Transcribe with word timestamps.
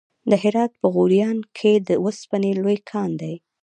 د 0.29 0.31
هرات 0.43 0.71
په 0.81 0.87
غوریان 0.93 1.37
کې 1.57 1.73
د 1.87 1.89
وسپنې 2.05 2.51
لوی 2.59 2.77
کان 2.89 3.11
دی. 3.21 3.35